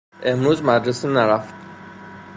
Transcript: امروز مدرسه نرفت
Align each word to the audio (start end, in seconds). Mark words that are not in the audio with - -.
امروز 0.23 0.63
مدرسه 0.63 1.07
نرفت 1.13 1.53